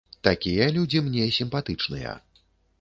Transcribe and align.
Такія 0.27 0.69
людзі 0.77 1.03
мне 1.09 1.29
сімпатычныя. 1.37 2.19